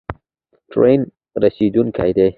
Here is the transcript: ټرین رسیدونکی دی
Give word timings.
ټرین 0.71 1.01
رسیدونکی 1.43 2.11
دی 2.17 2.27